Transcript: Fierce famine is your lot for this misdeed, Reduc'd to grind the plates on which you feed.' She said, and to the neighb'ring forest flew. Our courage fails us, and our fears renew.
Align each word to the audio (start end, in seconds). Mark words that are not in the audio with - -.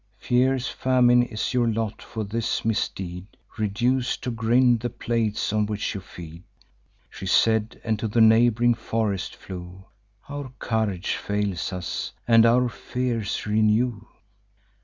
Fierce 0.17 0.67
famine 0.67 1.21
is 1.21 1.53
your 1.53 1.67
lot 1.71 2.01
for 2.01 2.23
this 2.23 2.65
misdeed, 2.65 3.27
Reduc'd 3.59 4.23
to 4.23 4.31
grind 4.31 4.79
the 4.79 4.89
plates 4.89 5.53
on 5.53 5.67
which 5.67 5.93
you 5.93 6.01
feed.' 6.01 6.41
She 7.07 7.27
said, 7.27 7.79
and 7.83 7.99
to 7.99 8.07
the 8.07 8.19
neighb'ring 8.19 8.73
forest 8.73 9.35
flew. 9.35 9.85
Our 10.27 10.51
courage 10.57 11.17
fails 11.17 11.71
us, 11.71 12.13
and 12.27 12.47
our 12.47 12.67
fears 12.67 13.45
renew. 13.45 14.07